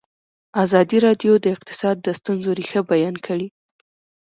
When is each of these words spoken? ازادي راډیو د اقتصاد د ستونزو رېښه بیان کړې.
ازادي 0.63 0.97
راډیو 1.05 1.33
د 1.39 1.45
اقتصاد 1.55 1.95
د 2.01 2.07
ستونزو 2.19 2.49
رېښه 2.59 2.81
بیان 2.91 3.15
کړې. 3.25 3.47